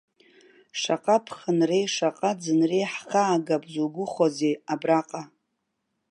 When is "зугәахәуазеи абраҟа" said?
3.73-5.21